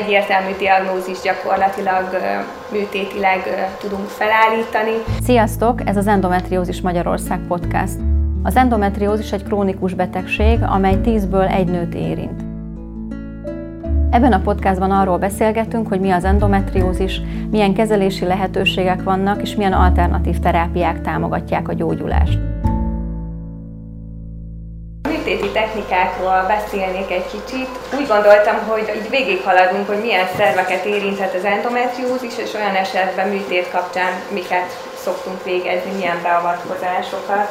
egyértelmű 0.00 0.56
diagnózis 0.58 1.20
gyakorlatilag 1.22 2.04
műtétileg 2.72 3.40
tudunk 3.80 4.08
felállítani. 4.08 4.92
Sziasztok, 5.22 5.88
ez 5.88 5.96
az 5.96 6.06
Endometriózis 6.06 6.80
Magyarország 6.80 7.40
podcast. 7.48 7.98
Az 8.42 8.56
endometriózis 8.56 9.32
egy 9.32 9.44
krónikus 9.44 9.94
betegség, 9.94 10.58
amely 10.62 10.96
10-ből 11.04 11.54
egy 11.54 11.70
nőt 11.70 11.94
érint. 11.94 12.40
Ebben 14.10 14.32
a 14.32 14.40
podcastban 14.40 14.90
arról 14.90 15.18
beszélgetünk, 15.18 15.88
hogy 15.88 16.00
mi 16.00 16.10
az 16.10 16.24
endometriózis, 16.24 17.20
milyen 17.50 17.74
kezelési 17.74 18.24
lehetőségek 18.24 19.02
vannak, 19.02 19.42
és 19.42 19.54
milyen 19.54 19.72
alternatív 19.72 20.38
terápiák 20.38 21.00
támogatják 21.00 21.68
a 21.68 21.72
gyógyulást 21.72 22.51
műtéti 25.82 25.94
technikákról 25.94 26.44
beszélnék 26.46 27.10
egy 27.10 27.26
kicsit. 27.26 27.68
Úgy 27.94 28.06
gondoltam, 28.06 28.58
hogy 28.66 28.92
így 28.96 29.10
végighaladunk, 29.10 29.86
hogy 29.86 30.00
milyen 30.00 30.28
szerveket 30.36 30.84
érinthet 30.84 31.34
az 31.34 31.44
endometriózis, 31.44 32.38
és 32.38 32.54
olyan 32.54 32.74
esetben 32.74 33.28
műtét 33.28 33.70
kapcsán 33.70 34.12
miket 34.28 34.76
szoktunk 35.04 35.44
végezni, 35.44 35.90
milyen 35.96 36.22
beavatkozásokat. 36.22 37.48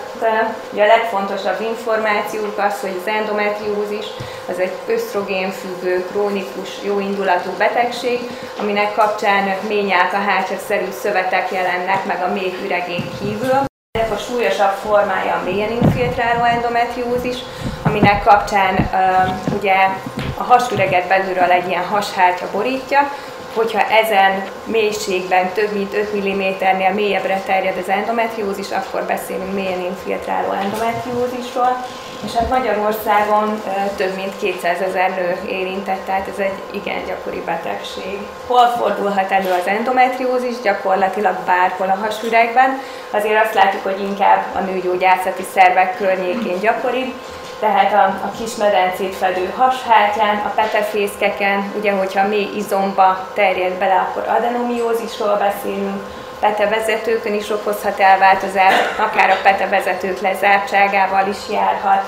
Ugye 0.72 0.84
a 0.84 0.88
legfontosabb 0.88 1.62
információk 1.62 2.58
az, 2.58 2.80
hogy 2.82 2.96
az 3.02 3.12
endometriózis 3.12 4.06
az 4.50 4.60
egy 4.60 4.72
ösztrogénfüggő, 4.88 6.06
krónikus, 6.12 6.70
jóindulatú 6.84 7.50
betegség, 7.58 8.20
aminek 8.60 8.94
kapcsán 8.94 9.58
ményák 9.68 10.14
a 10.14 10.58
szerű 10.68 10.92
szövetek 11.02 11.52
jelennek 11.52 12.06
meg 12.06 12.24
a 12.24 12.34
méh 12.34 12.54
üregén 12.64 13.10
kívül 13.20 13.70
a 14.12 14.18
súlyosabb 14.18 14.74
formája 14.84 15.36
a 15.36 15.44
mélyen 15.44 15.72
infiltráló 15.72 16.44
endometriózis, 16.44 17.38
aminek 17.92 18.24
kapcsán 18.24 18.90
ugye 19.60 19.76
a 20.38 20.44
hasüreget 20.44 21.08
belülről 21.08 21.52
egy 21.52 21.68
ilyen 21.68 21.86
hashártya 21.86 22.46
borítja, 22.52 23.12
hogyha 23.54 23.88
ezen 23.90 24.44
mélységben 24.64 25.50
több 25.54 25.72
mint 25.74 25.94
5 25.94 26.16
mm-nél 26.16 26.94
mélyebbre 26.94 27.42
terjed 27.46 27.78
az 27.78 27.90
endometriózis, 27.90 28.72
akkor 28.72 29.04
beszélünk 29.04 29.54
mélyen 29.54 29.80
infiltráló 29.80 30.52
endometriózisról, 30.52 31.86
és 32.26 32.36
hát 32.36 32.50
Magyarországon 32.50 33.62
több 33.96 34.16
mint 34.16 34.38
200 34.40 34.82
ezer 34.82 35.10
nő 35.10 35.50
érintett, 35.50 36.06
tehát 36.06 36.28
ez 36.28 36.40
egy 36.40 36.60
igen 36.72 37.06
gyakori 37.06 37.42
betegség. 37.46 38.20
Hol 38.48 38.68
fordulhat 38.78 39.32
elő 39.32 39.52
az 39.52 39.68
endometriózis? 39.68 40.56
Gyakorlatilag 40.64 41.36
bárhol 41.46 41.88
a 41.88 42.06
hasüregben. 42.06 42.82
Azért 43.12 43.44
azt 43.44 43.54
látjuk, 43.54 43.84
hogy 43.84 44.00
inkább 44.00 44.44
a 44.54 44.60
nőgyógyászati 44.60 45.44
szervek 45.54 45.98
környékén 45.98 46.60
gyakoribb, 46.60 47.14
tehát 47.62 47.94
a, 47.94 48.28
a 48.28 48.32
kis 48.38 48.56
medencét 48.56 49.16
fedő 49.16 49.54
hashártyán, 49.58 50.36
a 50.46 50.50
petefészkeken, 50.56 51.74
ugye 51.78 51.92
hogyha 51.92 52.28
mély 52.28 52.50
izomba 52.56 53.28
terjed 53.34 53.74
bele, 53.74 53.96
akkor 53.96 54.28
adenomiózisról 54.38 55.36
beszélünk, 55.36 56.04
petevezetőkön 56.40 57.34
is 57.34 57.50
okozhat 57.50 58.00
elváltozást, 58.00 59.00
akár 59.00 59.30
a 59.30 59.42
petevezetők 59.44 60.22
lezártságával 60.22 61.28
is 61.28 61.38
járhat. 61.52 62.04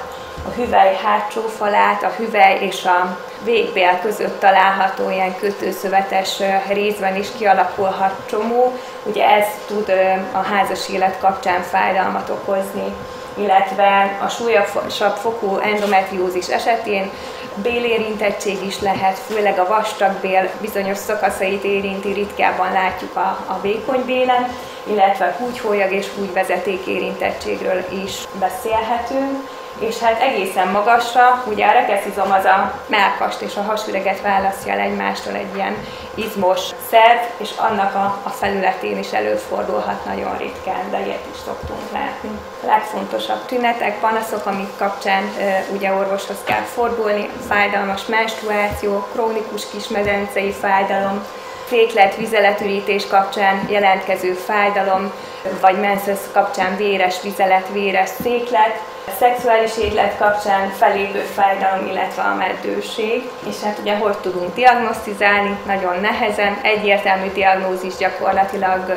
A 0.47 0.49
hüvely 0.49 0.99
hátsó 1.03 1.41
falát, 1.41 2.03
a 2.03 2.13
hüvely 2.17 2.57
és 2.59 2.85
a 2.85 3.17
végbél 3.43 3.99
között 4.01 4.39
található 4.39 5.09
ilyen 5.09 5.35
kötőszövetes 5.35 6.39
részben 6.67 7.15
is 7.15 7.27
kialakulhat 7.37 8.13
csomó. 8.29 8.73
Ugye 9.03 9.29
ez 9.29 9.45
tud 9.67 9.93
a 10.31 10.41
házas 10.41 10.89
élet 10.89 11.19
kapcsán 11.19 11.61
fájdalmat 11.61 12.29
okozni 12.29 12.93
illetve 13.37 14.17
a 14.21 14.27
súlyosabb 14.29 15.15
fokú 15.15 15.57
endometriózis 15.57 16.47
esetén 16.47 17.11
bélérintettség 17.55 18.65
is 18.65 18.79
lehet, 18.79 19.17
főleg 19.17 19.59
a 19.59 19.67
vastagbél 19.67 20.49
bizonyos 20.61 20.97
szakaszait 20.97 21.63
érinti, 21.63 22.11
ritkábban 22.11 22.71
látjuk 22.71 23.15
a, 23.15 23.45
a 23.47 23.59
vékony 23.61 24.03
bélen, 24.05 24.47
illetve 24.83 25.35
húgyhólyag 25.39 25.91
és 25.91 26.07
húgyvezeték 26.15 26.85
érintettségről 26.85 27.85
is 28.05 28.23
beszélhetünk 28.39 29.49
és 29.79 29.99
hát 29.99 30.21
egészen 30.21 30.67
magasra, 30.67 31.43
ugye 31.47 31.65
a 31.65 31.71
rekeszizom 31.71 32.31
az 32.31 32.45
a 32.45 32.73
melkast 32.87 33.41
és 33.41 33.55
a 33.55 33.61
hasüreget 33.61 34.21
választja 34.21 34.73
el 34.73 34.79
egymástól 34.79 35.33
egy 35.33 35.55
ilyen 35.55 35.75
izmos 36.15 36.59
szerv, 36.89 37.19
és 37.37 37.49
annak 37.57 37.95
a, 37.95 38.19
a 38.23 38.29
felületén 38.29 38.97
is 38.97 39.11
előfordulhat 39.11 40.05
nagyon 40.05 40.37
ritkán, 40.37 40.91
de 40.91 41.05
ilyet 41.05 41.25
is 41.33 41.39
szoktunk 41.45 41.91
látni. 41.91 42.29
A 42.63 42.65
legfontosabb 42.65 43.45
tünetek, 43.45 43.99
panaszok, 43.99 44.45
amik 44.45 44.77
kapcsán 44.77 45.23
e, 45.39 45.65
ugye 45.73 45.91
orvoshoz 45.91 46.37
kell 46.43 46.61
fordulni, 46.61 47.29
fájdalmas 47.47 48.05
menstruáció, 48.05 49.07
krónikus 49.11 49.69
kismedencei 49.69 50.51
fájdalom, 50.51 51.25
féklet, 51.65 52.15
vizeletürítés 52.15 53.07
kapcsán 53.07 53.65
jelentkező 53.69 54.33
fájdalom, 54.33 55.11
vagy 55.61 55.79
menszesz 55.79 56.29
kapcsán 56.33 56.77
véres 56.77 57.21
vizelet, 57.21 57.67
véres 57.71 58.09
széklet, 58.21 58.79
szexuális 59.19 59.77
élet 59.77 60.17
kapcsán 60.17 60.69
felépő 60.69 61.19
fájdalom, 61.19 61.87
illetve 61.87 62.21
a 62.21 62.35
meddőség. 62.35 63.29
És 63.49 63.61
hát 63.63 63.79
ugye 63.79 63.97
hogy 63.97 64.17
tudunk 64.17 64.55
diagnosztizálni? 64.55 65.57
Nagyon 65.65 65.99
nehezen, 66.01 66.57
egyértelmű 66.61 67.31
diagnózis 67.33 67.95
gyakorlatilag 67.95 68.93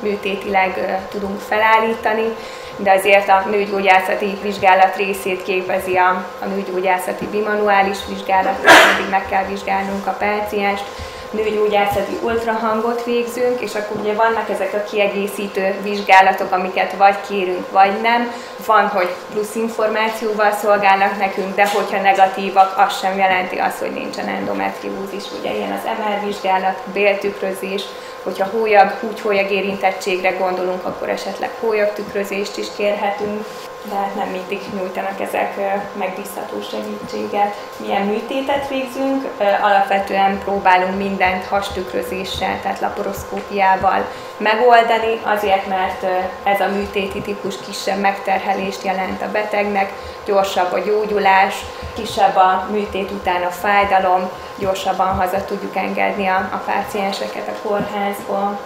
műtétileg 0.00 1.00
tudunk 1.10 1.40
felállítani, 1.40 2.34
de 2.76 2.92
azért 2.92 3.28
a 3.28 3.44
nőgyógyászati 3.50 4.38
vizsgálat 4.42 4.96
részét 4.96 5.42
képezi 5.42 5.96
a, 5.96 6.26
a 6.38 6.46
nőgyógyászati 6.46 7.26
bimanuális 7.26 7.98
vizsgálat, 8.08 8.56
mindig 8.56 9.10
meg 9.10 9.26
kell 9.28 9.44
vizsgálnunk 9.44 10.06
a 10.06 10.16
pácienst, 10.18 10.84
nőgyógyászati 11.30 12.18
ultrahangot 12.22 13.04
végzünk, 13.04 13.60
és 13.60 13.74
akkor 13.74 14.00
ugye 14.00 14.14
vannak 14.14 14.50
ezek 14.50 14.74
a 14.74 14.90
kiegészítő 14.90 15.74
vizsgálatok, 15.82 16.52
amiket 16.52 16.92
vagy 16.92 17.16
kérünk, 17.28 17.70
vagy 17.70 18.00
nem. 18.00 18.32
Van, 18.66 18.86
hogy 18.86 19.08
plusz 19.32 19.54
információval 19.54 20.52
szolgálnak 20.52 21.18
nekünk, 21.18 21.54
de 21.54 21.68
hogyha 21.68 22.02
negatívak, 22.02 22.78
az 22.86 22.98
sem 22.98 23.18
jelenti 23.18 23.56
azt, 23.56 23.78
hogy 23.78 23.90
nincsen 23.90 24.28
endometriózis. 24.28 25.24
Ugye 25.38 25.54
ilyen 25.54 25.72
az 25.72 25.90
MR 25.98 26.24
vizsgálat, 26.24 26.78
béltükrözés, 26.92 27.82
hogyha 28.22 28.46
hólyag, 28.46 28.90
húgyhólyag 28.90 29.50
érintettségre 29.50 30.30
gondolunk, 30.30 30.84
akkor 30.84 31.08
esetleg 31.08 31.50
hólyagtükrözést 31.60 32.56
is 32.56 32.66
kérhetünk 32.76 33.46
de 33.84 33.94
hát 33.94 34.14
nem 34.14 34.28
mindig 34.28 34.60
nyújtanak 34.74 35.20
ezek 35.20 35.54
megbízható 35.98 36.60
segítséget. 36.70 37.54
Milyen 37.76 38.02
műtétet 38.02 38.68
végzünk? 38.68 39.28
Alapvetően 39.62 40.38
próbálunk 40.38 40.96
mindent 40.96 41.44
hastükrözéssel, 41.44 42.60
tehát 42.62 42.80
laparoszkópiával 42.80 44.04
megoldani, 44.36 45.20
azért 45.24 45.66
mert 45.66 46.06
ez 46.42 46.60
a 46.60 46.68
műtéti 46.68 47.20
típus 47.20 47.54
kisebb 47.66 48.00
megterhelést 48.00 48.84
jelent 48.84 49.22
a 49.22 49.30
betegnek, 49.30 49.92
gyorsabb 50.24 50.72
a 50.72 50.78
gyógyulás, 50.78 51.54
kisebb 51.94 52.36
a 52.36 52.66
műtét 52.70 53.10
után 53.10 53.42
a 53.42 53.50
fájdalom, 53.50 54.30
gyorsabban 54.58 55.16
haza 55.16 55.44
tudjuk 55.44 55.76
engedni 55.76 56.26
a, 56.26 56.48
a 56.52 56.62
pácienseket 56.66 57.48
a 57.48 57.68
kórházból, 57.68 58.58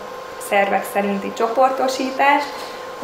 szervek 0.49 0.85
szerinti 0.93 1.33
csoportosítás, 1.33 2.43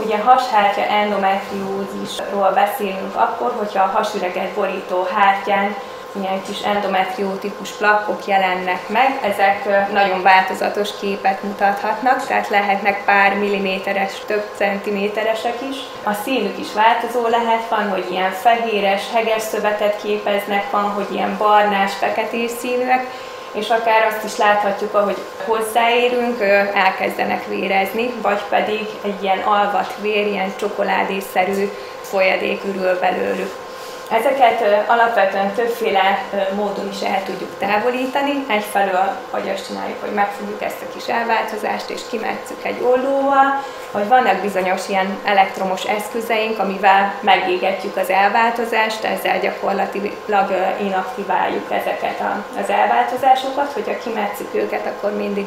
Ugye 0.04 0.18
hashártya 0.18 0.82
endometriózisról 0.82 2.50
beszélünk 2.54 3.14
akkor, 3.14 3.54
hogyha 3.58 3.82
a 3.82 3.90
hasüreget 3.94 4.54
borító 4.54 5.08
hártyán 5.14 5.76
ilyen 6.20 6.42
kis 6.42 6.60
endometriótikus 6.60 7.70
plakkok 7.70 8.26
jelennek 8.26 8.88
meg, 8.88 9.18
ezek 9.22 9.88
nagyon 9.92 10.22
változatos 10.22 10.88
képet 11.00 11.42
mutathatnak, 11.42 12.26
tehát 12.26 12.48
lehetnek 12.48 13.04
pár 13.04 13.38
milliméteres, 13.38 14.12
több 14.26 14.44
centiméteresek 14.56 15.56
is. 15.70 15.76
A 16.02 16.12
színük 16.12 16.58
is 16.58 16.72
változó 16.72 17.26
lehet, 17.26 17.68
van, 17.68 17.88
hogy 17.88 18.06
ilyen 18.10 18.30
fehéres, 18.30 19.02
heges 19.12 19.42
szövetet 19.42 20.00
képeznek, 20.02 20.70
van, 20.70 20.90
hogy 20.90 21.06
ilyen 21.12 21.36
barnás, 21.38 21.92
feketés 21.94 22.50
színűek, 22.50 23.06
és 23.52 23.68
akár 23.68 24.06
azt 24.06 24.24
is 24.24 24.36
láthatjuk, 24.36 24.94
ahogy 24.94 25.16
hozzáérünk, 25.44 26.40
elkezdenek 26.74 27.46
vérezni, 27.46 28.10
vagy 28.22 28.42
pedig 28.48 28.86
egy 29.04 29.22
ilyen 29.22 29.38
alvat 29.38 29.94
vér, 30.00 30.26
ilyen 30.26 30.52
csokoládészerű 30.56 31.70
folyadék 32.02 32.64
ürül 32.64 32.98
belőlük. 32.98 33.67
Ezeket 34.10 34.86
alapvetően 34.86 35.52
többféle 35.52 36.22
módon 36.54 36.88
is 36.92 37.00
el 37.00 37.22
tudjuk 37.24 37.50
távolítani. 37.58 38.44
Egyfelől, 38.48 39.16
hogy 39.30 39.50
azt 39.54 39.66
csináljuk, 39.66 40.00
hogy 40.00 40.12
megfogjuk 40.12 40.62
ezt 40.62 40.82
a 40.82 40.92
kis 40.94 41.06
elváltozást, 41.06 41.90
és 41.90 42.00
kimetszük 42.10 42.64
egy 42.64 42.80
ollóval, 42.82 43.62
hogy 43.90 44.08
vannak 44.08 44.40
bizonyos 44.40 44.88
ilyen 44.88 45.18
elektromos 45.24 45.84
eszközeink, 45.84 46.58
amivel 46.58 47.14
megégetjük 47.20 47.96
az 47.96 48.10
elváltozást, 48.10 49.04
ezzel 49.04 49.38
gyakorlatilag 49.40 50.74
inaktiváljuk 50.80 51.72
ezeket 51.72 52.22
az 52.62 52.70
elváltozásokat, 52.70 53.72
hogyha 53.72 53.98
kimetszük 53.98 54.54
őket, 54.54 54.86
akkor 54.86 55.16
mindig 55.16 55.46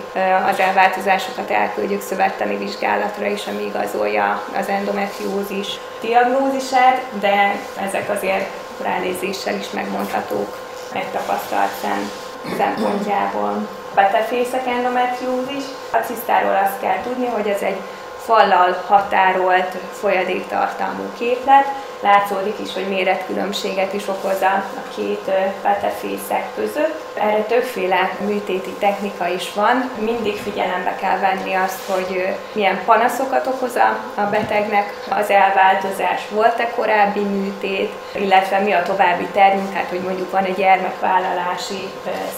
az 0.49 0.59
elváltozásokat 0.59 1.49
elküldjük 1.49 2.01
szövettani 2.01 2.57
vizsgálatra 2.57 3.25
is, 3.25 3.47
ami 3.47 3.63
igazolja 3.63 4.43
az 4.59 4.67
endometriózis 4.67 5.79
diagnózisát, 6.01 7.01
de 7.19 7.55
ezek 7.87 8.09
azért 8.09 8.50
ránézéssel 8.81 9.55
is 9.55 9.69
megmondhatók 9.69 10.57
egy 10.93 11.07
tapasztalt 11.07 11.71
szem. 11.81 12.11
szempontjából. 12.57 13.67
Petefészek 13.93 14.67
endometriózis. 14.67 15.63
A 15.91 15.97
cisztáról 15.97 16.59
azt 16.65 16.79
kell 16.79 17.01
tudni, 17.03 17.25
hogy 17.25 17.47
ez 17.47 17.61
egy 17.61 17.79
fallal 18.17 18.83
határolt 18.87 19.77
folyadéktartalmú 19.99 21.03
képlet. 21.17 21.65
Látszódik 22.01 22.59
is, 22.59 22.73
hogy 22.73 22.87
méretkülönbséget 22.87 23.93
is 23.93 24.07
okoz 24.07 24.41
a 24.41 24.63
két 24.95 25.31
petefészek 25.61 26.45
között. 26.55 27.01
Erre 27.13 27.41
többféle 27.43 28.09
műtéti 28.25 28.69
technika 28.79 29.27
is 29.27 29.53
van. 29.53 29.89
Mindig 29.99 30.35
figyelembe 30.35 30.95
kell 30.95 31.19
venni 31.19 31.53
azt, 31.53 31.79
hogy 31.89 32.35
milyen 32.51 32.79
panaszokat 32.85 33.47
okoz 33.47 33.75
a 34.15 34.21
betegnek, 34.31 34.93
az 35.09 35.29
elváltozás, 35.29 36.21
volt-e 36.29 36.71
korábbi 36.75 37.19
műtét, 37.19 37.91
illetve 38.15 38.59
mi 38.59 38.71
a 38.71 38.83
további 38.83 39.25
termünk, 39.33 39.73
hát 39.73 39.89
hogy 39.89 40.01
mondjuk 40.01 40.31
van 40.31 40.43
egy 40.43 40.55
gyermekvállalási 40.55 41.89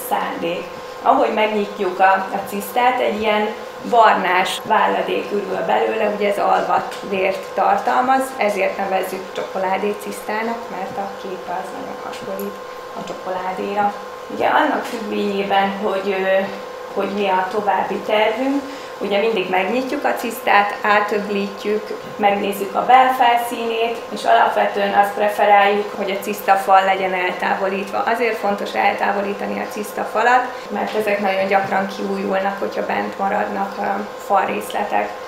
szándék. 0.08 0.64
Ahogy 1.02 1.34
megnyitjuk 1.34 2.00
a, 2.00 2.12
a 2.12 2.40
cisztát, 2.48 3.00
egy 3.00 3.20
ilyen 3.20 3.48
barnás 3.90 4.60
válladék 4.64 5.32
ürül 5.32 5.64
belőle, 5.66 6.08
ugye 6.16 6.28
ez 6.28 6.38
alvat 6.38 6.98
vért 7.08 7.54
tartalmaz, 7.54 8.22
ezért 8.36 8.76
nevezzük 8.76 9.32
csokoládécisztának, 9.32 10.58
mert 10.70 10.96
a 10.96 11.10
kép 11.22 11.48
az 11.48 11.68
nagyon 11.78 11.96
hasonlít 12.04 12.54
a 13.00 13.04
csokoládéra. 13.04 13.94
Ugye 14.34 14.46
annak 14.46 14.84
függvényében, 14.84 15.78
hogy, 15.82 16.16
hogy 16.94 17.08
mi 17.08 17.28
a 17.28 17.48
további 17.50 17.96
tervünk, 17.96 18.62
Ugye 18.98 19.18
mindig 19.18 19.50
megnyitjuk 19.50 20.04
a 20.04 20.14
cisztát, 20.14 20.74
átöblítjük, 20.82 21.98
megnézzük 22.16 22.74
a 22.74 22.84
belfelszínét, 22.84 23.96
és 24.08 24.24
alapvetően 24.24 24.94
azt 24.94 25.14
preferáljuk, 25.14 25.92
hogy 25.96 26.10
a 26.10 26.22
ciszta 26.22 26.54
fal 26.54 26.84
legyen 26.84 27.14
eltávolítva. 27.14 27.98
Azért 27.98 28.36
fontos 28.36 28.74
eltávolítani 28.74 29.60
a 29.60 29.72
ciszta 29.72 30.02
falat, 30.02 30.66
mert 30.68 30.94
ezek 30.94 31.20
nagyon 31.20 31.46
gyakran 31.46 31.86
kiújulnak, 31.96 32.58
hogyha 32.58 32.86
bent 32.86 33.18
maradnak 33.18 33.78
a 33.78 34.06
falrészletek. 34.26 35.23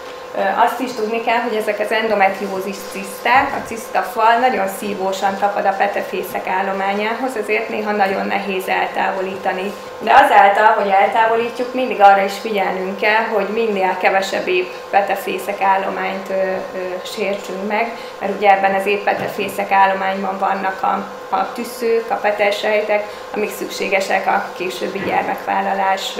Azt 0.64 0.80
is 0.80 0.92
tudni 0.92 1.20
kell, 1.24 1.40
hogy 1.40 1.54
ezek 1.54 1.80
az 1.80 1.90
endometriózis 1.92 2.76
ciszták, 2.90 3.54
a 3.54 3.66
ciszta 3.66 4.02
fal 4.02 4.38
nagyon 4.38 4.68
szívósan 4.78 5.38
tapad 5.38 5.64
a 5.66 5.76
petefészek 5.78 6.46
állományához, 6.46 7.36
ezért 7.36 7.68
néha 7.68 7.92
nagyon 7.92 8.26
nehéz 8.26 8.68
eltávolítani. 8.68 9.72
De 9.98 10.12
azáltal, 10.12 10.66
hogy 10.66 10.88
eltávolítjuk, 10.88 11.74
mindig 11.74 12.00
arra 12.00 12.24
is 12.24 12.38
figyelnünk 12.38 12.96
kell, 12.96 13.24
hogy 13.34 13.48
minél 13.48 13.96
kevesebb 14.00 14.48
épp 14.48 14.70
petefészek 14.90 15.60
állományt 15.60 16.30
ö, 16.30 16.34
ö, 16.34 16.78
sértsünk 17.04 17.68
meg, 17.68 17.92
mert 18.20 18.36
ugye 18.36 18.50
ebben 18.50 18.74
az 18.74 18.86
épp 18.86 19.04
petefészek 19.04 19.70
állományban 19.70 20.38
vannak 20.38 20.82
a, 20.82 21.06
a 21.28 21.52
tüsszők, 21.52 22.10
a 22.10 22.14
petesejtek, 22.14 23.06
amik 23.34 23.50
szükségesek 23.56 24.26
a 24.26 24.44
későbbi 24.56 24.98
gyermekvállalás 25.06 26.12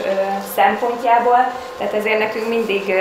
szempontjából. 0.54 1.52
Tehát 1.78 1.92
ezért 1.92 2.18
nekünk 2.18 2.48
mindig 2.48 2.94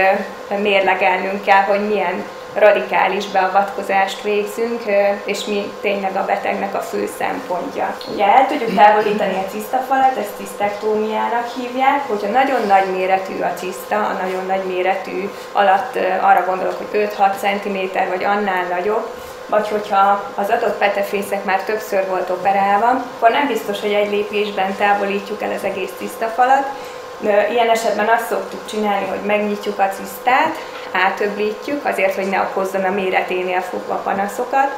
mérlegelnünk 0.62 1.44
kell, 1.44 1.62
hogy 1.62 1.88
milyen 1.88 2.24
radikális 2.54 3.26
beavatkozást 3.26 4.22
végzünk, 4.22 4.82
és 5.26 5.46
mi 5.46 5.72
tényleg 5.82 6.16
a 6.16 6.26
betegnek 6.26 6.76
a 6.76 6.80
fő 6.80 7.10
szempontja. 7.18 7.98
Ugye 8.14 8.26
el 8.26 8.48
tudjuk 8.48 8.76
távolítani 8.76 9.34
a 9.34 9.50
cisztafalat, 9.52 10.18
ezt 10.18 10.38
cisztektómiának 10.38 11.48
hívják, 11.56 12.08
hogyha 12.08 12.28
nagyon 12.28 12.68
nagy 12.68 12.86
méretű 12.92 13.42
a 13.42 13.54
ciszta, 13.54 13.96
a 13.96 14.18
nagyon 14.22 14.46
nagy 14.46 14.64
méretű 14.64 15.30
alatt 15.52 15.96
arra 16.22 16.46
gondolok, 16.46 16.78
hogy 16.78 17.10
5-6 17.18 17.32
cm 17.38 17.98
vagy 18.10 18.24
annál 18.24 18.64
nagyobb, 18.70 19.10
vagy 19.48 19.68
hogyha 19.68 20.24
az 20.36 20.50
adott 20.50 20.78
petefészek 20.78 21.44
már 21.44 21.64
többször 21.64 22.08
volt 22.08 22.30
operálva, 22.30 22.88
akkor 22.88 23.30
nem 23.30 23.48
biztos, 23.48 23.82
hogy 23.82 23.94
egy 23.94 24.10
lépésben 24.10 24.76
távolítjuk 24.76 25.42
el 25.42 25.52
az 25.52 25.64
egész 25.64 25.92
tisztafalat. 25.98 26.66
Ilyen 27.50 27.70
esetben 27.70 28.08
azt 28.08 28.28
szoktuk 28.28 28.66
csinálni, 28.70 29.06
hogy 29.08 29.22
megnyitjuk 29.26 29.80
a 29.80 29.90
cisztát, 29.90 30.56
átöblítjük, 30.92 31.86
azért, 31.86 32.16
hogy 32.16 32.30
ne 32.30 32.42
okozzon 32.42 32.84
a 32.84 32.90
méreténél 32.90 33.62
fogva 33.62 33.96
panaszokat, 33.96 34.70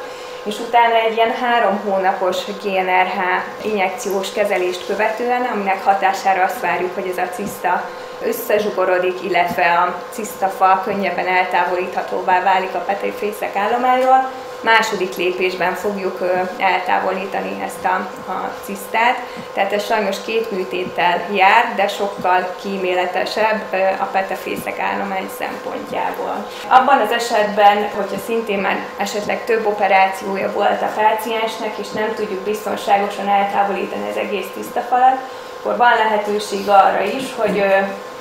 és 0.42 0.58
utána 0.58 0.94
egy 0.94 1.16
ilyen 1.16 1.34
három 1.40 1.80
hónapos 1.84 2.36
GNRH 2.62 3.20
injekciós 3.62 4.32
kezelést 4.32 4.86
követően, 4.86 5.42
aminek 5.52 5.84
hatására 5.84 6.42
azt 6.44 6.60
várjuk, 6.60 6.94
hogy 6.94 7.06
ez 7.08 7.18
a 7.18 7.34
ciszta 7.34 7.88
összezsugorodik, 8.22 9.22
illetve 9.22 9.72
a 9.72 9.94
ciszta 10.10 10.46
fal 10.46 10.80
könnyebben 10.84 11.26
eltávolíthatóvá 11.26 12.42
válik 12.42 12.74
a 12.74 12.78
petőfészek 12.78 13.56
állományról, 13.56 14.30
második 14.60 15.16
lépésben 15.16 15.74
fogjuk 15.74 16.18
eltávolítani 16.58 17.62
ezt 17.62 17.84
a, 17.84 17.94
a 18.30 18.52
cisztát, 18.64 19.16
tehát 19.52 19.72
ez 19.72 19.84
sajnos 19.84 20.16
két 20.24 20.50
műtéttel 20.50 21.26
jár, 21.32 21.72
de 21.76 21.88
sokkal 21.88 22.54
kíméletesebb 22.62 23.62
a 24.00 24.04
petefészek 24.04 24.78
állomány 24.78 25.30
szempontjából. 25.38 26.46
Abban 26.68 27.00
az 27.00 27.10
esetben, 27.10 27.90
hogyha 27.96 28.18
szintén 28.26 28.58
már 28.58 28.78
esetleg 28.96 29.44
több 29.44 29.66
operációja 29.66 30.52
volt 30.52 30.82
a 30.82 30.92
páciensnek, 30.96 31.78
és 31.78 31.90
nem 31.90 32.14
tudjuk 32.14 32.40
biztonságosan 32.40 33.28
eltávolítani 33.28 34.08
az 34.10 34.16
egész 34.16 34.46
tisztafalat, 34.54 35.16
akkor 35.58 35.76
van 35.76 35.96
lehetőség 35.96 36.68
arra 36.68 37.02
is, 37.02 37.24
hogy 37.36 37.64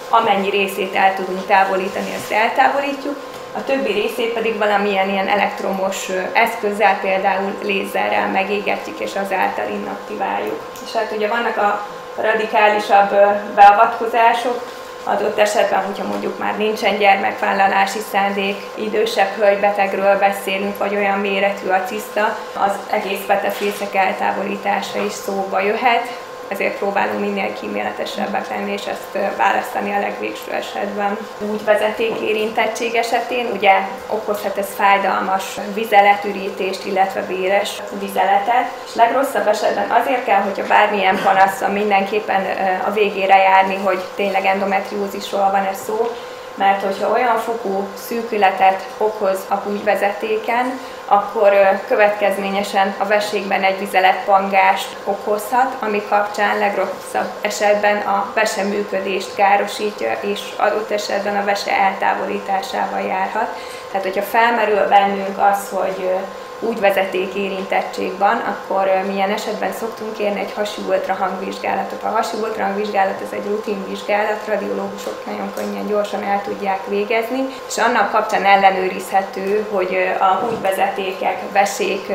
amennyi 0.10 0.50
részét 0.50 0.95
el 0.95 1.16
tudunk 1.16 1.45
távolítani, 1.45 2.16
azt 2.16 2.31
eltávolítjuk, 2.31 3.16
a 3.57 3.63
többi 3.63 3.92
részét 3.92 4.33
pedig 4.33 4.57
valamilyen 4.57 5.09
ilyen 5.09 5.27
elektromos 5.27 6.09
eszközzel, 6.33 7.00
például 7.01 7.54
lézerrel 7.63 8.27
megégetjük, 8.27 9.00
és 9.00 9.15
azáltal 9.15 9.69
inaktiváljuk. 9.69 10.62
És 10.86 10.94
hát 10.94 11.12
ugye 11.15 11.27
vannak 11.27 11.57
a 11.57 11.88
radikálisabb 12.21 13.09
beavatkozások, 13.56 14.75
adott 15.04 15.38
esetben, 15.38 15.86
hogyha 15.86 16.07
mondjuk 16.07 16.38
már 16.38 16.57
nincsen 16.57 16.98
gyermekvállalási 16.98 18.00
szándék, 18.12 18.56
idősebb 18.75 19.30
hölgybetegről 19.38 20.18
beszélünk, 20.19 20.77
vagy 20.77 20.95
olyan 20.95 21.19
méretű 21.19 21.68
a 21.68 21.83
ciszta, 21.86 22.38
az 22.53 22.71
egész 22.89 23.21
petefészek 23.27 23.95
eltávolítása 23.95 25.03
is 25.03 25.12
szóba 25.12 25.62
jöhet, 25.62 26.07
ezért 26.47 26.77
próbálunk 26.77 27.19
minél 27.19 27.53
kíméletesebbek 27.53 28.49
lenni, 28.49 28.71
és 28.71 28.85
ezt 28.85 29.35
választani 29.38 29.94
a 29.94 29.99
legvégső 29.99 30.51
esetben. 30.51 31.17
Úgy 31.51 31.63
vezeték 31.65 32.19
érintettség 32.19 32.95
esetén 32.95 33.51
ugye 33.53 33.73
okozhat 34.07 34.57
ez 34.57 34.67
fájdalmas 34.75 35.59
vizeletürítést, 35.73 36.85
illetve 36.85 37.25
véres 37.25 37.81
vizeletet, 37.99 38.65
és 38.85 38.95
legrosszabb 38.95 39.47
esetben 39.47 39.89
azért 39.89 40.25
kell, 40.25 40.41
hogyha 40.41 40.67
bármilyen 40.67 41.19
panaszra 41.23 41.67
mindenképpen 41.67 42.45
a 42.85 42.91
végére 42.91 43.38
járni, 43.38 43.75
hogy 43.75 44.03
tényleg 44.15 44.45
endometriózisról 44.45 45.50
van 45.51 45.65
ez 45.65 45.79
szó, 45.86 46.07
mert 46.57 46.83
hogyha 46.83 47.11
olyan 47.11 47.37
fokú 47.37 47.87
szűkületet 48.07 48.87
okoz 48.97 49.39
a 49.47 49.55
húgyvezetéken, 49.55 50.79
akkor 51.05 51.53
következményesen 51.87 52.95
a 52.97 53.05
veségben 53.05 53.63
egy 53.63 53.79
vizeletpangást 53.79 54.95
okozhat, 55.03 55.75
ami 55.79 56.03
kapcsán 56.09 56.57
legrosszabb 56.57 57.29
esetben 57.41 57.97
a 57.97 58.31
vese 58.33 58.63
működést 58.63 59.35
károsítja, 59.35 60.17
és 60.21 60.39
adott 60.57 60.91
esetben 60.91 61.37
a 61.37 61.45
vese 61.45 61.71
eltávolításával 61.71 63.01
járhat. 63.01 63.57
Tehát, 63.91 64.05
hogyha 64.05 64.21
felmerül 64.21 64.87
bennünk 64.87 65.37
az, 65.51 65.69
hogy 65.69 66.09
úgy 66.59 66.79
vezeték 66.79 67.33
érintettség 67.33 68.11
akkor 68.19 69.01
milyen 69.07 69.31
esetben 69.31 69.73
szoktunk 69.73 70.13
kérni 70.17 70.39
egy 70.39 70.53
hasi 70.55 70.81
ultrahangvizsgálatot. 70.87 72.03
A 72.03 72.07
hasi 72.07 72.37
ultrahangvizsgálat 72.41 73.21
ez 73.21 73.31
egy 73.31 73.45
rutinvizsgálat, 73.47 74.47
radiológusok 74.47 75.25
nagyon 75.25 75.53
könnyen, 75.55 75.87
gyorsan 75.87 76.23
el 76.23 76.41
tudják 76.43 76.87
végezni, 76.87 77.45
és 77.67 77.77
annak 77.77 78.11
kapcsán 78.11 78.45
ellenőrizhető, 78.45 79.67
hogy 79.71 79.97
a 80.19 80.25
húgyvezetékek, 80.25 81.51
vesék 81.51 82.11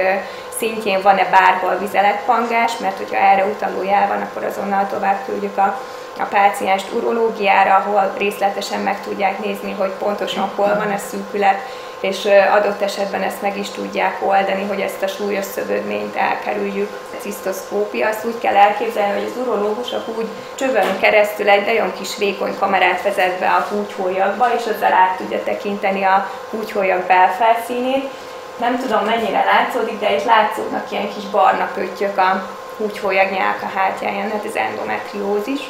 szintjén 0.59 1.03
van-e 1.03 1.29
bárhol 1.31 1.79
vizeletpangás, 1.79 2.79
mert 2.79 2.97
hogyha 2.97 3.17
erre 3.17 3.45
utaló 3.45 3.83
jel 3.83 4.09
van, 4.09 4.21
akkor 4.21 4.45
azonnal 4.45 4.87
tovább 4.91 5.25
küldjük 5.25 5.59
a 5.59 5.81
a 6.19 6.25
pácienst 6.25 6.93
urológiára, 6.93 7.75
ahol 7.75 8.13
részletesen 8.19 8.81
meg 8.81 9.03
tudják 9.03 9.39
nézni, 9.45 9.73
hogy 9.73 9.91
pontosan 9.91 10.51
hol 10.55 10.75
van 10.79 10.91
a 10.91 10.99
szűkület, 10.99 11.59
és 12.03 12.29
adott 12.55 12.81
esetben 12.81 13.23
ezt 13.23 13.43
meg 13.43 13.59
is 13.59 13.69
tudják 13.69 14.19
oldani, 14.27 14.65
hogy 14.65 14.81
ezt 14.81 15.03
a 15.03 15.07
súlyos 15.07 15.45
szövődményt 15.45 16.17
elkerüljük. 16.17 16.91
A 17.13 17.21
cisztoszkópia, 17.21 18.09
azt 18.09 18.25
úgy 18.25 18.39
kell 18.39 18.57
elképzelni, 18.57 19.13
hogy 19.13 19.31
az 19.31 19.47
urológus 19.47 19.93
a 19.93 20.03
húgy 20.07 20.27
csövön 20.55 20.99
keresztül 21.01 21.49
egy 21.49 21.67
nagyon 21.67 21.93
kis 21.99 22.17
vékony 22.17 22.59
kamerát 22.59 23.03
vezet 23.03 23.39
be 23.39 23.49
a 23.49 23.67
húgyhólyagba, 23.71 24.55
és 24.55 24.63
azzal 24.67 24.93
át 24.93 25.17
tudja 25.17 25.43
tekinteni 25.43 26.03
a 26.03 26.31
húgyhólyag 26.51 27.03
belfelszínét. 27.07 28.11
Nem 28.59 28.79
tudom 28.79 29.05
mennyire 29.05 29.45
látszódik, 29.45 29.99
de 29.99 30.15
itt 30.15 30.25
látszódnak 30.25 30.91
ilyen 30.91 31.09
kis 31.15 31.25
barna 31.25 31.71
pöttyök 31.75 32.19
a 32.19 32.49
húgyhólyag 32.77 33.31
nyálka 33.31 33.67
hátjáján, 33.75 34.31
hát 34.31 34.45
ez 34.45 34.55
endometriózis. 34.55 35.61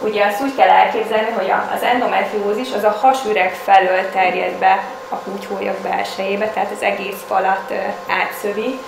Ugye 0.00 0.26
azt 0.26 0.42
úgy 0.42 0.54
kell 0.56 0.68
elképzelni, 0.68 1.30
hogy 1.30 1.52
az 1.74 1.82
endometriózis 1.82 2.72
az 2.72 2.84
a 2.84 2.98
hasüreg 3.00 3.52
felől 3.52 4.10
terjed 4.10 4.52
be 4.58 4.84
a 5.08 5.14
húgyhólyag 5.14 5.76
belsejébe, 5.82 6.48
tehát 6.48 6.70
az 6.70 6.82
egész 6.82 7.22
falat 7.26 7.72
átszövi, 8.06 8.78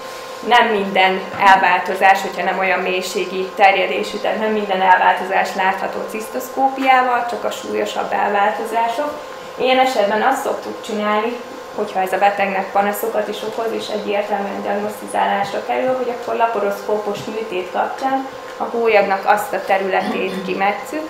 nem 0.49 0.67
minden 0.67 1.21
elváltozás, 1.41 2.21
hogyha 2.21 2.45
nem 2.45 2.59
olyan 2.59 2.81
mélységi 2.81 3.51
terjedésű, 3.55 4.17
tehát 4.17 4.39
nem 4.39 4.53
minden 4.53 4.81
elváltozás 4.81 5.55
látható 5.55 5.99
cisztoszkópiával, 6.09 7.27
csak 7.31 7.45
a 7.45 7.51
súlyosabb 7.51 8.13
elváltozások. 8.13 9.11
Ilyen 9.57 9.79
esetben 9.79 10.23
azt 10.23 10.43
szoktuk 10.43 10.83
csinálni, 10.85 11.37
hogyha 11.75 12.01
ez 12.01 12.13
a 12.13 12.19
betegnek 12.19 12.71
panaszokat 12.71 13.29
is 13.29 13.43
okoz, 13.43 13.73
és 13.73 13.89
egyértelműen 13.89 14.63
diagnosztizálásra 14.63 15.65
kerül, 15.67 15.97
hogy 15.97 16.09
akkor 16.09 16.35
laparoszkópos 16.35 17.19
műtét 17.25 17.71
kapcsán 17.73 18.29
a 18.57 18.65
hólyagnak 18.65 19.27
azt 19.27 19.53
a 19.53 19.65
területét 19.67 20.45
kimetszük, 20.45 21.09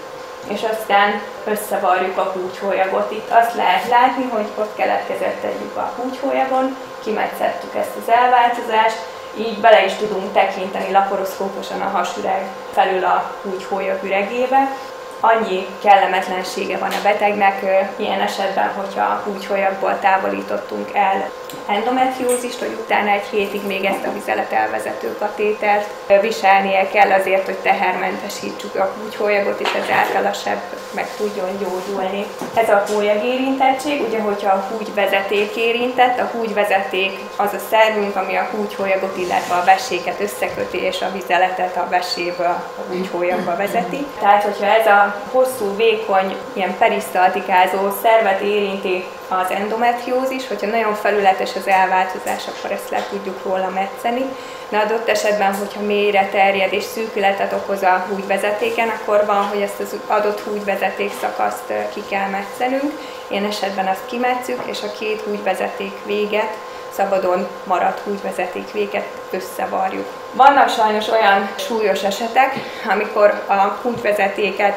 és 0.48 0.60
aztán 0.72 1.20
összevarjuk 1.44 2.18
a 2.18 2.32
húgyhólyagot. 2.34 3.10
Itt 3.10 3.30
azt 3.30 3.54
lehet 3.54 3.88
látni, 3.88 4.28
hogy 4.30 4.46
ott 4.58 4.76
keletkezett 4.76 5.42
egy 5.42 5.60
lyuk 5.60 5.76
a 5.76 5.92
húgyhólyagon, 5.96 6.76
kimetszettük 7.04 7.74
ezt 7.74 7.96
az 8.00 8.12
elváltozást, 8.14 8.98
így 9.36 9.60
bele 9.60 9.84
is 9.84 9.92
tudunk 9.92 10.32
tekinteni 10.32 10.92
laparoszkóposan 10.92 11.80
a 11.80 11.88
hasüreg 11.88 12.46
felül 12.72 13.04
a 13.04 13.32
húgyhólyag 13.42 13.98
üregébe, 14.04 14.76
annyi 15.24 15.66
kellemetlensége 15.82 16.78
van 16.78 16.90
a 16.90 17.02
betegnek, 17.02 17.62
ilyen 17.96 18.20
esetben, 18.20 18.72
hogyha 18.74 19.22
húgyholyagból 19.24 19.98
távolítottunk 20.00 20.94
el 20.94 21.30
endometriózist, 21.66 22.58
hogy 22.58 22.76
utána 22.84 23.10
egy 23.10 23.26
hétig 23.30 23.66
még 23.66 23.84
ezt 23.84 24.06
a 24.06 24.12
vizelet 24.12 24.52
elvezető 24.52 25.16
katétert 25.18 25.90
viselnie 26.20 26.88
kell 26.88 27.10
azért, 27.10 27.44
hogy 27.44 27.56
tehermentesítsük 27.56 28.74
a 28.74 28.92
húgyholyagot, 28.96 29.60
és 29.60 29.68
ezáltal 29.72 30.26
a 30.26 30.32
seb 30.32 30.58
meg 30.94 31.08
tudjon 31.16 31.48
gyógyulni. 31.58 32.26
Ez 32.54 32.68
a 32.68 32.84
hólyag 32.88 33.24
érintettség, 33.24 34.02
ugye, 34.08 34.20
hogyha 34.20 34.52
a 34.52 34.66
húgyvezeték 34.70 35.56
érintett, 35.56 36.18
a 36.20 36.30
húgyvezeték 36.32 37.18
az 37.36 37.52
a 37.52 37.58
szervünk, 37.70 38.16
ami 38.16 38.36
a 38.36 38.48
húgyholyagot, 38.50 39.16
illetve 39.16 39.54
a 39.54 39.64
veséket 39.64 40.20
összeköti, 40.20 40.78
és 40.78 41.00
a 41.00 41.12
vizeletet 41.12 41.76
a 41.76 41.88
veséből 41.90 42.46
a 42.46 42.84
húgyholyagba 42.88 43.56
vezeti. 43.56 44.06
Tehát, 44.20 44.42
hogyha 44.42 44.66
ez 44.66 44.86
a 44.86 45.11
hosszú, 45.30 45.76
vékony, 45.76 46.36
ilyen 46.52 46.78
perisztaltikázó 46.78 47.78
szervet 48.02 48.40
érinti 48.40 49.04
az 49.28 49.50
endometriózis, 49.50 50.48
hogyha 50.48 50.66
nagyon 50.66 50.94
felületes 50.94 51.56
az 51.56 51.66
elváltozás, 51.66 52.42
akkor 52.46 52.70
ezt 52.70 52.90
le 52.90 53.06
tudjuk 53.10 53.42
róla 53.44 53.68
metszeni. 53.74 54.24
De 54.68 54.78
adott 54.78 55.08
esetben, 55.08 55.54
hogyha 55.54 55.80
mélyre 55.80 56.28
terjed 56.32 56.72
és 56.72 56.84
szűkületet 56.84 57.52
okoz 57.52 57.82
a 57.82 58.04
húgyvezetéken, 58.08 58.88
akkor 58.88 59.26
van, 59.26 59.42
hogy 59.42 59.60
ezt 59.60 59.80
az 59.80 59.96
adott 60.06 60.40
húgyvezeték 60.40 61.12
szakaszt 61.20 61.72
ki 61.94 62.02
kell 62.08 62.28
metszenünk. 62.28 62.92
Ilyen 63.28 63.44
esetben 63.44 63.86
azt 63.86 64.06
kimetszük, 64.06 64.62
és 64.64 64.82
a 64.82 64.92
két 64.98 65.20
húgyvezeték 65.20 65.92
véget 66.04 66.56
szabadon 66.92 67.46
maradt 67.64 68.00
húgyvezeték 68.00 68.72
véget 68.72 69.06
összevarjuk. 69.30 70.21
Vannak 70.32 70.68
sajnos 70.68 71.08
olyan 71.08 71.48
súlyos 71.56 72.02
esetek, 72.02 72.54
amikor 72.90 73.44
a 73.46 73.78
húgyvezetéket 73.82 74.76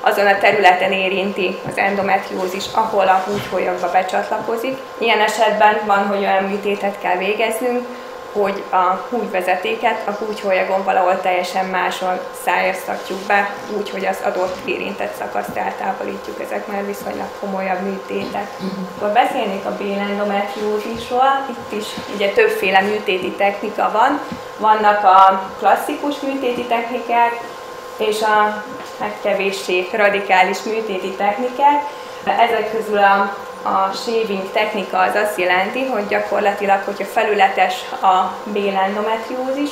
azon 0.00 0.26
a 0.26 0.38
területen 0.38 0.92
érinti 0.92 1.58
az 1.68 1.76
endometriózis, 1.76 2.64
ahol 2.72 3.08
a 3.08 3.22
húgyholyagba 3.26 3.90
becsatlakozik. 3.90 4.78
Ilyen 4.98 5.20
esetben 5.20 5.80
van, 5.84 6.06
hogy 6.06 6.18
olyan 6.18 6.44
műtétet 6.44 6.98
kell 7.00 7.16
végeznünk, 7.16 7.86
hogy 8.32 8.62
a 8.70 9.06
húgyvezetéket 9.10 10.08
a 10.08 10.10
húgyholyagon 10.10 10.84
valahol 10.84 11.20
teljesen 11.20 11.66
máson 11.66 12.18
szájaztatjuk 12.44 13.18
be, 13.26 13.54
úgy, 13.76 13.90
hogy 13.90 14.06
az 14.06 14.18
adott 14.24 14.56
érintett 14.64 15.14
szakaszt 15.18 15.56
eltávolítjuk. 15.56 16.40
Ezek 16.40 16.66
már 16.66 16.86
viszonylag 16.86 17.28
komolyabb 17.40 17.80
műtétek. 17.80 18.50
Akkor 18.96 19.12
beszélnék 19.12 19.64
a 19.64 19.76
bélendometriózisról. 19.76 21.46
Itt 21.50 21.78
is 21.78 21.86
ugye 22.14 22.28
többféle 22.28 22.80
műtéti 22.80 23.30
technika 23.30 23.90
van. 23.92 24.20
Vannak 24.58 25.04
a 25.04 25.50
klasszikus 25.58 26.20
műtéti 26.20 26.64
technikák, 26.64 27.40
és 27.96 28.22
a 28.22 28.64
hát 29.00 29.16
kevéssé 29.22 29.88
radikális 29.92 30.62
műtéti 30.62 31.10
technikák. 31.10 31.82
Ezek 32.24 32.70
közül 32.70 32.98
a, 32.98 33.36
a 33.66 33.90
shaving 33.94 34.50
technika 34.52 34.98
az 34.98 35.14
azt 35.14 35.38
jelenti, 35.38 35.84
hogy 35.84 36.06
gyakorlatilag, 36.06 36.82
hogyha 36.84 37.04
felületes 37.04 37.74
a 38.02 38.32
bélendometriózis, 38.52 39.70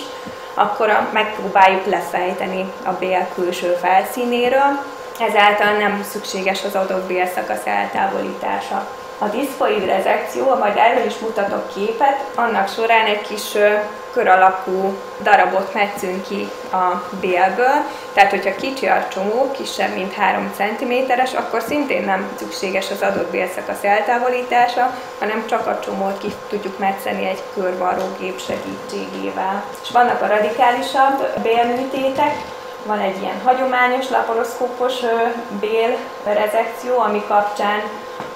akkor 0.54 0.88
a, 0.88 1.08
megpróbáljuk 1.12 1.86
lefejteni 1.86 2.72
a 2.84 2.92
bél 2.92 3.28
külső 3.34 3.76
felszínéről, 3.80 4.82
ezáltal 5.18 5.76
nem 5.76 6.04
szükséges 6.10 6.64
az 6.64 6.74
adott 6.74 7.06
bélszakasz 7.06 7.66
eltávolítása. 7.66 8.86
A 9.24 9.28
diszkoid 9.28 9.84
rezekció, 9.84 10.54
majd 10.54 10.76
erről 10.76 11.06
is 11.06 11.18
mutatok 11.18 11.74
képet, 11.74 12.24
annak 12.34 12.68
során 12.68 13.06
egy 13.06 13.20
kis 13.20 13.56
kör 14.12 14.28
alakú 14.28 14.96
darabot 15.22 15.74
metszünk 15.74 16.26
ki 16.28 16.48
a 16.72 17.02
bélből, 17.20 17.74
tehát 18.12 18.30
hogyha 18.30 18.54
kicsi 18.54 18.86
a 18.86 19.06
csomó, 19.12 19.50
kisebb, 19.50 19.94
mint 19.94 20.12
3 20.12 20.52
cm-es, 20.56 21.32
akkor 21.32 21.62
szintén 21.62 22.04
nem 22.04 22.28
szükséges 22.38 22.90
az 22.90 23.02
adott 23.02 23.30
bélszakasz 23.30 23.84
eltávolítása, 23.84 24.90
hanem 25.18 25.46
csak 25.46 25.66
a 25.66 25.80
csomót 25.84 26.18
ki 26.18 26.32
tudjuk 26.48 26.78
metszeni 26.78 27.26
egy 27.26 27.42
körvarró 27.54 28.04
gép 28.18 28.40
segítségével. 28.40 29.64
És 29.82 29.90
vannak 29.90 30.22
a 30.22 30.26
radikálisabb 30.26 31.42
bélműtétek, 31.42 32.34
van 32.86 32.98
egy 32.98 33.22
ilyen 33.22 33.40
hagyományos 33.44 34.10
laparoszkópos 34.10 34.94
bélrezekció, 35.60 36.98
ami 36.98 37.22
kapcsán 37.28 37.82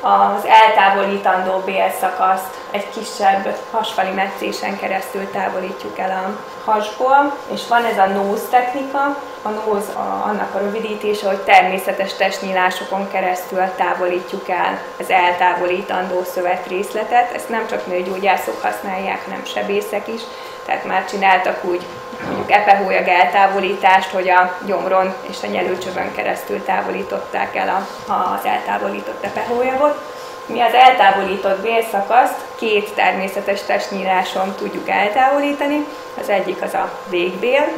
az 0.00 0.46
eltávolítandó 0.46 1.58
bélszakaszt 1.64 2.54
egy 2.70 2.88
kisebb 2.90 3.56
hasfali 3.70 4.10
metszésen 4.10 4.78
keresztül 4.78 5.30
távolítjuk 5.30 5.98
el 5.98 6.10
a 6.10 6.38
hasból, 6.70 7.36
és 7.52 7.60
van 7.68 7.84
ez 7.84 7.98
a 7.98 8.06
nose 8.06 8.44
technika, 8.50 9.18
a 9.42 9.48
nose 9.48 9.92
a, 9.92 10.24
annak 10.26 10.54
a 10.54 10.58
rövidítése, 10.58 11.26
hogy 11.26 11.38
természetes 11.38 12.14
testnyílásokon 12.14 13.10
keresztül 13.10 13.62
távolítjuk 13.76 14.48
el 14.48 14.80
az 14.98 15.10
eltávolítandó 15.10 16.22
szövetrészletet. 16.24 17.32
Ezt 17.34 17.48
nem 17.48 17.66
csak 17.66 17.86
nőgyógyászok 17.86 18.62
használják, 18.62 19.24
hanem 19.24 19.44
sebészek 19.44 20.08
is, 20.08 20.20
tehát 20.66 20.84
már 20.84 21.04
csináltak 21.04 21.64
úgy 21.64 21.86
mondjuk 22.26 22.52
epehólyag 22.52 23.08
eltávolítást, 23.08 24.10
hogy 24.10 24.28
a 24.28 24.58
gyomron 24.66 25.14
és 25.28 25.36
a 25.42 25.46
nyelőcsövön 25.46 26.14
keresztül 26.14 26.64
távolították 26.64 27.56
el 27.56 27.68
a, 27.68 28.12
az 28.12 28.44
eltávolított 28.44 29.24
epehólyagot. 29.24 30.00
Mi 30.46 30.60
az 30.60 30.72
eltávolított 30.72 31.60
bélszakaszt 31.60 32.44
két 32.58 32.94
természetes 32.94 33.62
testnyíláson 33.62 34.54
tudjuk 34.54 34.88
eltávolítani. 34.88 35.86
Az 36.20 36.28
egyik 36.28 36.62
az 36.62 36.74
a 36.74 36.90
végbél, 37.08 37.68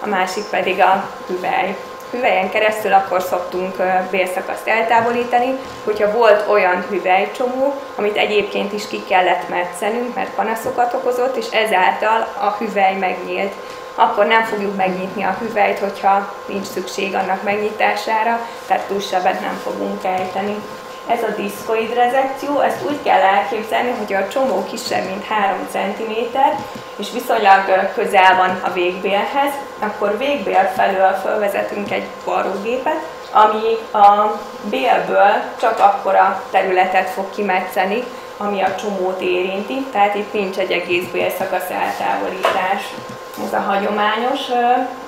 a 0.00 0.06
másik 0.06 0.44
pedig 0.44 0.80
a 0.80 1.10
hüvely. 1.26 1.76
Hüvelyen 2.10 2.50
keresztül 2.50 2.92
akkor 2.92 3.22
szoktunk 3.22 3.76
bélszakaszt 4.10 4.68
eltávolítani, 4.68 5.58
hogyha 5.84 6.12
volt 6.12 6.48
olyan 6.48 6.84
hüvelycsomó, 6.88 7.74
amit 7.96 8.16
egyébként 8.16 8.72
is 8.72 8.88
ki 8.88 9.04
kellett 9.08 9.48
metszenünk, 9.48 10.14
mert 10.14 10.34
panaszokat 10.34 10.94
okozott, 10.94 11.36
és 11.36 11.46
ezáltal 11.50 12.26
a 12.38 12.56
hüvely 12.58 12.94
megnyílt 12.94 13.52
akkor 14.00 14.26
nem 14.26 14.44
fogjuk 14.44 14.76
megnyitni 14.76 15.22
a 15.22 15.36
hüvelyt, 15.40 15.78
hogyha 15.78 16.34
nincs 16.46 16.66
szükség 16.66 17.14
annak 17.14 17.42
megnyitására, 17.42 18.40
tehát 18.66 18.86
túlsebbet 18.86 19.40
nem 19.40 19.60
fogunk 19.62 20.04
ejteni. 20.04 20.56
Ez 21.08 21.22
a 21.22 21.40
diszkoid 21.40 21.94
rezekció, 21.94 22.60
ezt 22.60 22.84
úgy 22.86 23.02
kell 23.02 23.20
elképzelni, 23.20 23.90
hogy 23.98 24.12
a 24.14 24.28
csomó 24.28 24.64
kisebb, 24.64 25.04
mint 25.04 25.24
3 25.24 25.68
cm, 25.70 26.12
és 26.96 27.10
viszonylag 27.12 27.90
közel 27.94 28.36
van 28.36 28.60
a 28.64 28.72
végbélhez, 28.72 29.52
akkor 29.78 30.18
végbél 30.18 30.70
felől 30.76 31.12
felvezetünk 31.12 31.90
egy 31.90 32.06
varrógépet, 32.24 33.02
ami 33.32 33.98
a 34.02 34.40
bélből 34.70 35.32
csak 35.60 35.78
akkora 35.78 36.42
területet 36.50 37.08
fog 37.08 37.30
kimetszeni, 37.34 38.04
ami 38.36 38.62
a 38.62 38.74
csomót 38.74 39.20
érinti, 39.20 39.86
tehát 39.92 40.14
itt 40.14 40.32
nincs 40.32 40.56
egy 40.56 40.70
egész 40.70 41.06
bélszakasz 41.12 41.70
eltávolítás. 41.70 42.94
Ez 43.46 43.52
a 43.52 43.60
hagyományos 43.60 44.40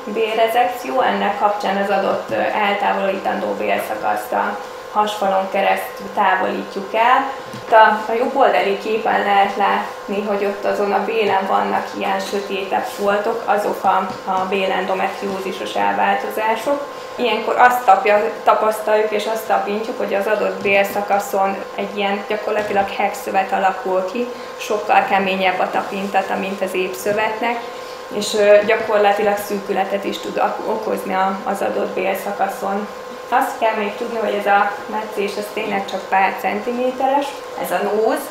bélrezekció, 0.04 1.00
ennek 1.00 1.38
kapcsán 1.38 1.76
az 1.76 1.90
adott 1.90 2.30
eltávolítandó 2.70 3.52
bélszakaszt 3.52 4.32
a 4.32 4.58
hasfalon 4.92 5.50
keresztül 5.50 6.06
távolítjuk 6.14 6.94
el. 6.94 7.32
A, 7.70 8.10
a 8.10 8.14
jobb 8.18 8.36
oldali 8.36 8.78
képen 8.78 9.22
lehet 9.22 9.56
látni, 9.56 10.22
hogy 10.22 10.44
ott 10.44 10.64
azon 10.64 10.92
a 10.92 11.04
bélen 11.04 11.46
vannak 11.46 11.86
ilyen 11.98 12.20
sötétebb 12.20 12.84
foltok, 12.84 13.42
azok 13.44 13.84
a, 13.84 14.08
a 14.30 14.46
bélendometriózisos 14.48 15.74
elváltozások. 15.74 16.86
Ilyenkor 17.14 17.56
azt 17.58 17.84
tapja, 17.84 18.32
tapasztaljuk 18.44 19.10
és 19.10 19.26
azt 19.26 19.46
tapintjuk, 19.46 19.98
hogy 19.98 20.14
az 20.14 20.26
adott 20.26 20.62
bélszakaszon 20.62 21.56
egy 21.74 21.96
ilyen 21.96 22.24
gyakorlatilag 22.28 22.88
hegszövet 22.88 23.52
alakul 23.52 24.10
ki, 24.12 24.26
sokkal 24.56 25.04
keményebb 25.08 25.58
a 25.58 25.70
tapintata, 25.70 26.36
mint 26.36 26.62
az 26.62 26.74
épszövetnek, 26.74 27.60
és 28.14 28.36
gyakorlatilag 28.66 29.36
szűkületet 29.36 30.04
is 30.04 30.18
tud 30.18 30.42
okozni 30.66 31.16
az 31.44 31.60
adott 31.60 31.94
bélszakaszon. 31.94 32.88
Azt 33.32 33.58
kell 33.58 33.74
még 33.76 33.96
tudni, 33.96 34.18
hogy 34.18 34.34
ez 34.34 34.46
a 34.46 34.72
meccés 34.86 35.36
az 35.36 35.46
tényleg 35.52 35.84
csak 35.84 36.08
pár 36.08 36.36
centiméteres. 36.40 37.26
Ez 37.62 37.70
a 37.70 37.82
nóz 37.82 38.22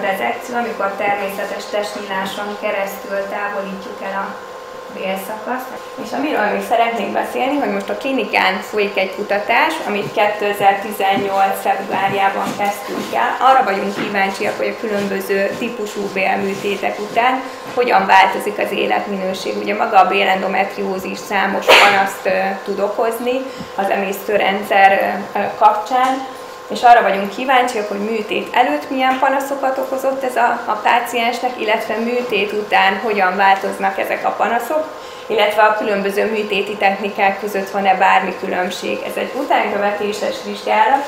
rezekció, 0.00 0.56
amikor 0.56 0.92
természetes 0.96 1.64
testnyíláson 1.64 2.56
keresztül 2.60 3.18
távolítjuk 3.28 4.02
el 4.02 4.20
a 4.22 4.49
bélszakasz. 4.94 5.66
És 6.04 6.12
amiről 6.12 6.46
még 6.52 6.62
szeretnék 6.68 7.12
beszélni, 7.12 7.56
hogy 7.58 7.72
most 7.72 7.88
a 7.88 7.96
klinikán 7.96 8.60
folyik 8.60 8.96
egy 8.98 9.14
kutatás, 9.14 9.74
amit 9.86 10.12
2018. 10.12 11.60
februárjában 11.62 12.48
kezdtünk 12.58 13.14
el. 13.14 13.36
Arra 13.48 13.64
vagyunk 13.64 13.94
kíváncsiak, 13.94 14.56
hogy 14.56 14.74
a 14.76 14.80
különböző 14.80 15.56
típusú 15.58 16.00
bélműtétek 16.12 16.98
után 16.98 17.42
hogyan 17.74 18.06
változik 18.06 18.58
az 18.58 18.72
életminőség. 18.72 19.56
Ugye 19.56 19.74
maga 19.74 19.98
a 20.00 20.08
bélendometriózis 20.08 21.18
számos 21.18 21.66
panaszt 21.66 22.28
tud 22.64 22.80
okozni 22.80 23.40
az 23.76 23.90
emésztőrendszer 23.90 25.20
kapcsán, 25.58 26.26
és 26.70 26.82
arra 26.82 27.02
vagyunk 27.02 27.34
kíváncsiak, 27.36 27.88
hogy 27.88 27.98
műtét 27.98 28.48
előtt 28.54 28.90
milyen 28.90 29.18
panaszokat 29.18 29.78
okozott 29.78 30.22
ez 30.22 30.36
a, 30.36 30.62
a 30.64 30.72
páciensnek, 30.72 31.60
illetve 31.60 31.96
műtét 31.96 32.52
után 32.52 32.98
hogyan 33.02 33.36
változnak 33.36 33.98
ezek 33.98 34.26
a 34.26 34.30
panaszok, 34.30 34.86
illetve 35.26 35.62
a 35.62 35.76
különböző 35.76 36.30
műtéti 36.30 36.76
technikák 36.76 37.40
között 37.40 37.70
van-e 37.70 37.94
bármi 37.94 38.34
különbség. 38.40 38.98
Ez 39.06 39.16
egy 39.16 39.32
utánkövetéses 39.34 40.36
vizsgálat, 40.44 41.06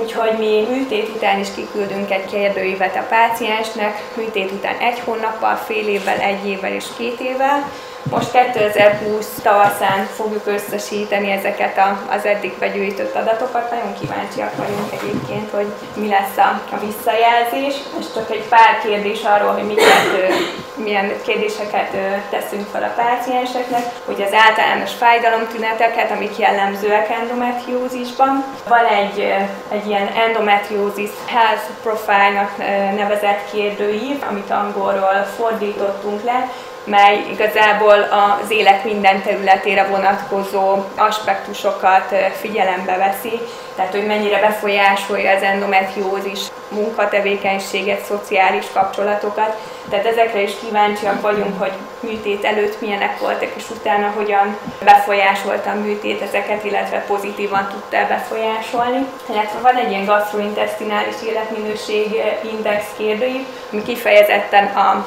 úgyhogy 0.00 0.38
mi 0.38 0.66
műtét 0.70 1.08
után 1.08 1.38
is 1.38 1.48
kiküldünk 1.54 2.10
egy 2.10 2.26
kérdőívet 2.26 2.96
a 2.96 3.06
páciensnek, 3.08 4.02
műtét 4.16 4.50
után 4.50 4.76
egy 4.78 5.00
hónappal, 5.04 5.56
fél 5.56 5.88
évvel, 5.88 6.18
egy 6.18 6.46
évvel 6.46 6.72
és 6.72 6.84
két 6.96 7.20
évvel, 7.20 7.70
most 8.10 8.30
2020 8.30 9.26
tavaszán 9.42 10.04
fogjuk 10.16 10.46
összesíteni 10.46 11.30
ezeket 11.30 11.78
a, 11.78 12.00
az 12.10 12.24
eddig 12.24 12.52
begyűjtött 12.58 13.14
adatokat. 13.14 13.70
Nagyon 13.70 13.94
kíváncsiak 14.00 14.56
vagyunk 14.56 14.92
egyébként, 15.00 15.50
hogy 15.50 15.66
mi 15.94 16.08
lesz 16.08 16.36
a, 16.36 16.60
a 16.74 16.78
visszajelzés. 16.86 17.74
És 17.98 18.04
csak 18.14 18.30
egy 18.30 18.44
pár 18.48 18.80
kérdés 18.82 19.22
arról, 19.22 19.52
hogy 19.52 19.66
miket, 19.66 20.34
milyen 20.74 21.12
kérdéseket 21.22 21.90
teszünk 22.30 22.66
fel 22.72 22.82
a 22.82 23.02
pácienseknek, 23.02 23.84
hogy 24.04 24.22
az 24.22 24.32
általános 24.32 24.92
fájdalomtüneteket, 24.92 26.10
amik 26.10 26.38
jellemzőek 26.38 27.10
endometriózisban. 27.10 28.44
Van 28.68 28.84
egy, 28.84 29.34
egy 29.68 29.86
ilyen 29.86 30.06
endometriózis 30.06 31.10
health 31.26 31.66
profile-nak 31.82 32.56
nevezett 32.96 33.50
kérdőív, 33.52 34.22
amit 34.30 34.50
angolról 34.50 35.26
fordítottunk 35.36 36.24
le, 36.24 36.48
mely 36.84 37.24
igazából 37.32 38.08
az 38.10 38.50
élet 38.50 38.84
minden 38.84 39.22
területére 39.22 39.86
vonatkozó 39.86 40.84
aspektusokat 40.96 42.14
figyelembe 42.40 42.96
veszi, 42.96 43.40
tehát 43.76 43.92
hogy 43.92 44.06
mennyire 44.06 44.40
befolyásolja 44.40 45.36
az 45.36 45.42
endometriózis 45.42 46.40
munkatevékenységet, 46.68 48.04
szociális 48.04 48.66
kapcsolatokat. 48.72 49.56
Tehát 49.90 50.06
ezekre 50.06 50.42
is 50.42 50.52
kíváncsiak 50.60 51.20
vagyunk, 51.20 51.58
hogy 51.58 51.72
műtét 52.00 52.44
előtt 52.44 52.80
milyenek 52.80 53.18
voltak, 53.18 53.50
és 53.56 53.70
utána 53.70 54.12
hogyan 54.16 54.56
befolyásolta 54.84 55.70
a 55.70 55.80
műtét 55.80 56.22
ezeket, 56.22 56.64
illetve 56.64 56.98
pozitívan 56.98 57.68
tudta 57.68 58.06
befolyásolni. 58.08 59.06
Illetve 59.30 59.58
van 59.62 59.76
egy 59.76 59.90
ilyen 59.90 60.04
gastrointestinális 60.04 61.14
életminőség 61.26 62.22
index 62.52 62.84
kérdőív, 62.96 63.46
ami 63.72 63.82
kifejezetten 63.82 64.64
a 64.64 65.06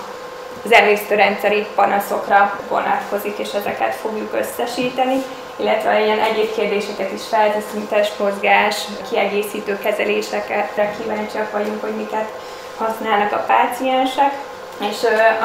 az 0.68 0.74
emésztőrendszeri 0.74 1.66
panaszokra 1.76 2.60
vonatkozik, 2.70 3.38
és 3.38 3.54
ezeket 3.54 3.96
fogjuk 3.96 4.34
összesíteni, 4.34 5.24
illetve 5.56 6.04
ilyen 6.04 6.20
egyéb 6.20 6.54
kérdéseket 6.56 7.12
is 7.12 7.22
felteszünk, 7.30 7.90
testmozgás, 7.90 8.86
kiegészítő 9.10 9.80
kezelésekre 9.80 10.96
kíváncsiak 10.98 11.52
vagyunk, 11.52 11.82
hogy 11.82 11.96
miket 11.96 12.32
használnak 12.78 13.32
a 13.32 13.44
páciensek. 13.48 14.34
És 14.80 14.98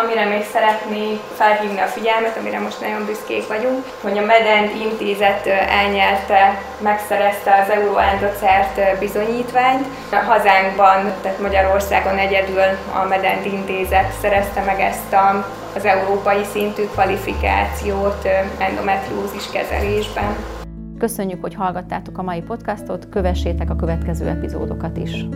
amire 0.03 0.25
még 0.25 0.45
szeretnék 0.53 1.21
felhívni 1.35 1.81
a 1.81 1.87
figyelmet, 1.87 2.37
amire 2.37 2.61
most 2.61 2.81
nagyon 2.81 3.05
büszkék 3.07 3.47
vagyunk, 3.47 3.85
hogy 4.03 4.19
a 4.19 4.25
Medend 4.25 4.71
intézet 4.91 5.47
elnyerte, 5.81 6.63
megszerezte 6.83 7.63
az 7.63 7.71
Euroendocert 7.71 8.99
bizonyítványt. 8.99 9.87
A 10.13 10.17
hazánkban, 10.17 11.13
tehát 11.23 11.41
Magyarországon 11.41 12.17
egyedül 12.17 12.69
a 13.03 13.05
Medend 13.09 13.47
intézet 13.47 14.13
szerezte 14.21 14.61
meg 14.61 14.81
ezt 14.81 15.13
a, 15.13 15.47
az 15.77 15.85
európai 15.85 16.45
szintű 16.53 16.83
kvalifikációt 16.85 18.29
endometriózis 18.59 19.51
kezelésben. 19.53 20.37
Köszönjük, 20.99 21.41
hogy 21.41 21.55
hallgattátok 21.55 22.19
a 22.19 22.23
mai 22.23 22.41
podcastot, 22.41 23.09
kövessétek 23.09 23.71
a 23.71 23.77
következő 23.77 24.29
epizódokat 24.29 24.97
is. 24.97 25.27